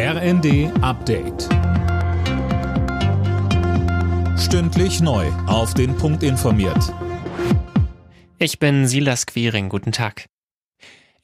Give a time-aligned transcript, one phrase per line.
[0.00, 1.48] RND Update.
[4.38, 5.26] Stündlich neu.
[5.48, 6.94] Auf den Punkt informiert.
[8.38, 9.68] Ich bin Silas Quiring.
[9.68, 10.26] Guten Tag.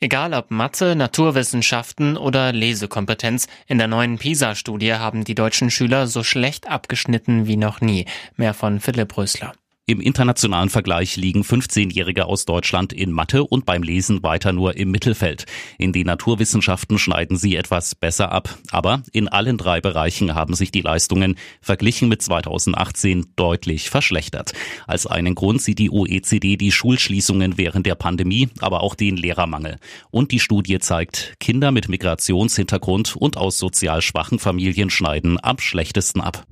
[0.01, 6.25] Egal ob Mathe, Naturwissenschaften oder Lesekompetenz, in der neuen PISA-Studie haben die deutschen Schüler so
[6.25, 8.07] schlecht abgeschnitten wie noch nie.
[8.35, 9.53] Mehr von Philipp Rösler.
[9.87, 14.91] Im internationalen Vergleich liegen 15-Jährige aus Deutschland in Mathe und beim Lesen weiter nur im
[14.91, 15.45] Mittelfeld.
[15.77, 18.57] In den Naturwissenschaften schneiden sie etwas besser ab.
[18.71, 24.55] Aber in allen drei Bereichen haben sich die Leistungen verglichen mit 2018 deutlich verschlechtert.
[24.87, 29.77] Als einen Grund sieht die OECD die Schulschließungen während der Pandemie, aber auch den Lehrermangel.
[30.11, 36.23] Und die Studie zeigt, Kinder mit Migrationshintergrund und aus sozial schwachen Familien schneiden am schlechtesten
[36.23, 36.47] ab.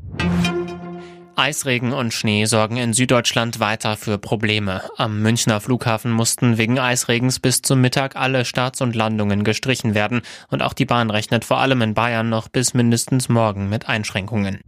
[1.37, 4.83] Eisregen und Schnee sorgen in Süddeutschland weiter für Probleme.
[4.97, 10.23] Am Münchner Flughafen mussten wegen Eisregens bis zum Mittag alle Starts und Landungen gestrichen werden
[10.49, 14.61] und auch die Bahn rechnet vor allem in Bayern noch bis mindestens morgen mit Einschränkungen.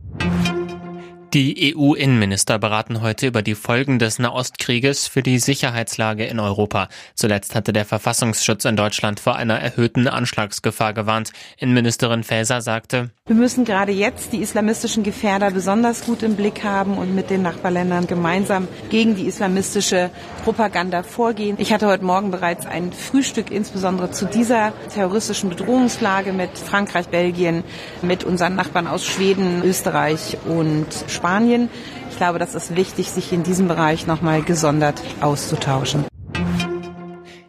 [1.35, 6.87] Die EU-Innenminister beraten heute über die Folgen des Nahostkrieges für die Sicherheitslage in Europa.
[7.17, 11.33] Zuletzt hatte der Verfassungsschutz in Deutschland vor einer erhöhten Anschlagsgefahr gewarnt.
[11.59, 16.99] Innenministerin Faeser sagte, wir müssen gerade jetzt die islamistischen Gefährder besonders gut im Blick haben
[16.99, 20.11] und mit den Nachbarländern gemeinsam gegen die islamistische
[20.45, 21.57] Propaganda vorgehen.
[21.59, 27.65] Ich hatte heute Morgen bereits ein Frühstück insbesondere zu dieser terroristischen Bedrohungslage mit Frankreich, Belgien,
[28.03, 31.24] mit unseren Nachbarn aus Schweden, Österreich und Spanien.
[31.25, 31.71] Spanien.
[32.11, 36.05] Ich glaube, das ist wichtig, sich in diesem Bereich nochmal gesondert auszutauschen.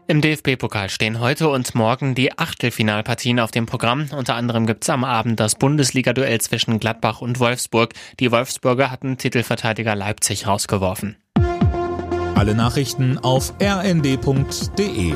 [0.07, 4.07] Im DFB-Pokal stehen heute und morgen die Achtelfinalpartien auf dem Programm.
[4.15, 7.93] Unter anderem gibt es am Abend das Bundesliga-Duell zwischen Gladbach und Wolfsburg.
[8.21, 11.17] Die Wolfsburger hatten Titelverteidiger Leipzig rausgeworfen.
[12.35, 15.15] Alle Nachrichten auf rnd.de